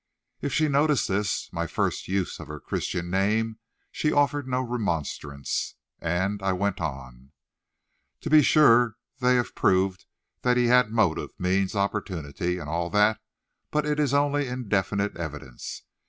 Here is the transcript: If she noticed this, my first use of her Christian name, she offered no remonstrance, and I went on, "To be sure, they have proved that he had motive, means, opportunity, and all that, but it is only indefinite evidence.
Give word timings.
If 0.41 0.51
she 0.51 0.67
noticed 0.67 1.07
this, 1.07 1.47
my 1.53 1.67
first 1.67 2.07
use 2.07 2.39
of 2.39 2.47
her 2.47 2.59
Christian 2.59 3.11
name, 3.11 3.59
she 3.91 4.11
offered 4.11 4.47
no 4.47 4.63
remonstrance, 4.63 5.75
and 5.99 6.41
I 6.41 6.53
went 6.53 6.81
on, 6.81 7.33
"To 8.21 8.29
be 8.31 8.41
sure, 8.41 8.95
they 9.19 9.35
have 9.35 9.53
proved 9.53 10.07
that 10.41 10.57
he 10.57 10.65
had 10.69 10.89
motive, 10.89 11.29
means, 11.39 11.75
opportunity, 11.75 12.57
and 12.57 12.67
all 12.67 12.89
that, 12.89 13.21
but 13.69 13.85
it 13.85 13.99
is 13.99 14.11
only 14.11 14.47
indefinite 14.47 15.15
evidence. 15.17 15.83